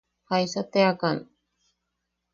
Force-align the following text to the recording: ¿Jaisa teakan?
¿Jaisa 0.29 0.61
teakan? 0.73 1.17